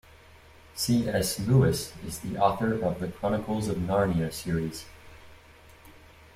[0.73, 1.39] C.S.
[1.41, 4.85] Lewis is the author of The Chronicles of Narnia series.